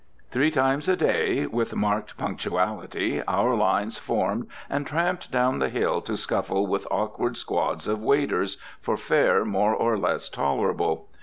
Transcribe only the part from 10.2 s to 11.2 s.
tolerable.